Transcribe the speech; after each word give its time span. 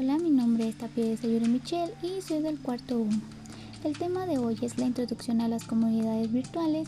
Hola, 0.00 0.16
mi 0.16 0.30
nombre 0.30 0.68
es 0.68 0.78
Tapia 0.78 1.16
Sayuri 1.16 1.48
Michelle 1.48 1.92
y 2.04 2.22
soy 2.22 2.40
del 2.40 2.60
cuarto 2.60 3.00
1. 3.00 3.20
El 3.82 3.98
tema 3.98 4.26
de 4.26 4.38
hoy 4.38 4.56
es 4.62 4.78
la 4.78 4.86
introducción 4.86 5.40
a 5.40 5.48
las 5.48 5.64
comunidades 5.64 6.32
virtuales 6.32 6.86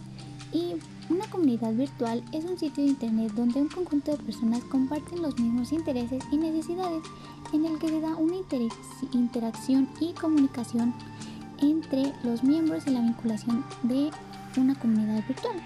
y 0.53 0.77
una 1.09 1.27
comunidad 1.27 1.73
virtual 1.73 2.23
es 2.31 2.45
un 2.45 2.57
sitio 2.57 2.85
de 2.85 2.91
internet 2.91 3.33
donde 3.35 3.63
un 3.63 3.69
conjunto 3.69 4.13
de 4.13 4.23
personas 4.23 4.63
comparten 4.63 5.23
los 5.23 5.37
mismos 5.41 5.73
intereses 5.73 6.23
y 6.31 6.37
necesidades 6.37 7.03
en 7.53 7.65
el 7.65 7.81
que 7.81 7.89
se 7.89 8.01
da 8.01 8.15
una 8.15 8.37
interacción 9.11 9.89
y 9.99 10.13
comunicación 10.13 10.95
entre 11.59 12.13
los 12.23 12.45
miembros 12.45 12.87
y 12.87 12.91
la 12.91 13.01
vinculación 13.01 13.65
de 13.83 14.13
una 14.57 14.79
comunidad 14.79 15.27
virtual. 15.27 15.57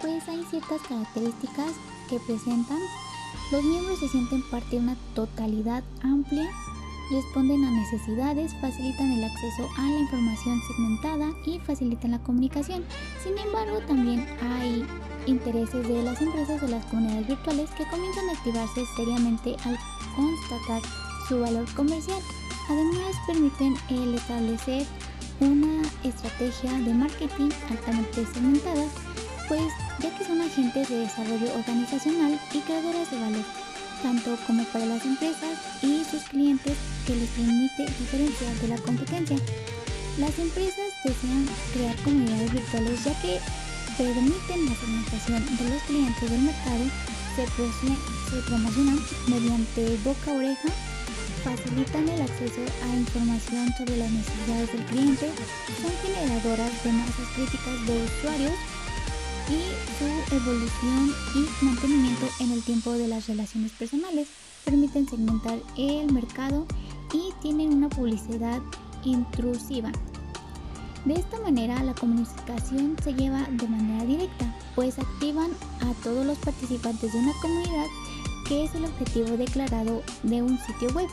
Pues 0.00 0.28
hay 0.28 0.42
ciertas 0.42 0.80
características 0.88 1.70
que 2.08 2.18
presentan. 2.18 2.80
Los 3.52 3.62
miembros 3.62 4.00
se 4.00 4.08
sienten 4.08 4.42
parte 4.50 4.70
de 4.70 4.82
una 4.82 4.96
totalidad 5.14 5.84
amplia 6.02 6.50
responden 7.10 7.64
a 7.64 7.70
necesidades, 7.70 8.54
facilitan 8.60 9.12
el 9.12 9.24
acceso 9.24 9.68
a 9.76 9.82
la 9.82 9.98
información 9.98 10.60
segmentada 10.66 11.32
y 11.44 11.58
facilitan 11.60 12.12
la 12.12 12.18
comunicación. 12.20 12.84
Sin 13.22 13.36
embargo, 13.38 13.78
también 13.86 14.26
hay 14.40 14.84
intereses 15.26 15.86
de 15.86 16.02
las 16.02 16.20
empresas 16.20 16.60
de 16.60 16.68
las 16.68 16.84
comunidades 16.86 17.26
virtuales 17.26 17.70
que 17.70 17.88
comienzan 17.88 18.28
a 18.28 18.32
activarse 18.32 18.84
seriamente 18.96 19.56
al 19.64 19.78
constatar 20.16 20.82
su 21.28 21.40
valor 21.40 21.66
comercial. 21.74 22.20
Además, 22.68 23.16
permiten 23.26 23.74
el 23.88 24.14
establecer 24.14 24.86
una 25.40 25.82
estrategia 26.04 26.72
de 26.72 26.94
marketing 26.94 27.50
altamente 27.70 28.26
segmentada, 28.26 28.84
pues 29.48 29.72
ya 30.00 30.16
que 30.16 30.24
son 30.24 30.40
agentes 30.40 30.88
de 30.88 30.98
desarrollo 30.98 31.54
organizacional 31.54 32.38
y 32.52 32.58
creadoras 32.60 33.10
de 33.10 33.20
valor 33.20 33.44
tanto 34.02 34.36
como 34.46 34.64
para 34.64 34.86
las 34.86 35.04
empresas 35.04 35.58
y 35.82 36.04
sus 36.04 36.22
clientes 36.24 36.76
que 37.06 37.14
les 37.14 37.28
permite 37.30 37.86
diferenciar 37.98 38.54
de 38.56 38.68
la 38.68 38.78
competencia. 38.78 39.36
Las 40.18 40.38
empresas 40.38 40.90
desean 41.04 41.46
crear 41.72 41.96
comunidades 42.02 42.52
virtuales 42.52 43.04
ya 43.04 43.14
que 43.20 43.38
permiten 43.96 44.66
la 44.66 44.74
segmentación 44.74 45.56
de 45.56 45.70
los 45.70 45.82
clientes 45.82 46.30
del 46.30 46.40
mercado, 46.40 46.84
se, 47.36 47.46
se 47.46 48.42
promocionan 48.48 48.98
mediante 49.28 49.96
boca 50.04 50.30
a 50.30 50.34
oreja, 50.34 50.68
facilitan 51.44 52.08
el 52.08 52.22
acceso 52.22 52.60
a 52.84 52.96
información 52.96 53.72
sobre 53.78 53.96
las 53.96 54.10
necesidades 54.10 54.72
del 54.72 54.84
cliente, 54.86 55.28
son 55.80 55.92
generadoras 56.02 56.84
de 56.84 56.92
masas 56.92 57.28
críticas 57.34 57.86
de 57.86 58.04
usuarios 58.04 58.79
y 59.50 59.62
su 59.98 60.34
evolución 60.34 61.14
y 61.34 61.64
mantenimiento 61.64 62.26
en 62.38 62.52
el 62.52 62.62
tiempo 62.62 62.92
de 62.92 63.08
las 63.08 63.26
relaciones 63.26 63.72
personales. 63.72 64.28
Permiten 64.64 65.08
segmentar 65.08 65.58
el 65.76 66.12
mercado 66.12 66.66
y 67.12 67.32
tienen 67.42 67.74
una 67.74 67.88
publicidad 67.88 68.60
intrusiva. 69.04 69.90
De 71.04 71.14
esta 71.14 71.40
manera 71.40 71.82
la 71.82 71.94
comunicación 71.94 72.96
se 73.02 73.14
lleva 73.14 73.48
de 73.50 73.66
manera 73.66 74.04
directa, 74.04 74.54
pues 74.74 74.98
activan 74.98 75.50
a 75.80 75.94
todos 76.04 76.26
los 76.26 76.38
participantes 76.38 77.12
de 77.12 77.18
una 77.18 77.32
comunidad 77.40 77.86
que 78.46 78.64
es 78.64 78.74
el 78.74 78.84
objetivo 78.84 79.36
declarado 79.36 80.02
de 80.22 80.42
un 80.42 80.58
sitio 80.58 80.90
web. 80.94 81.08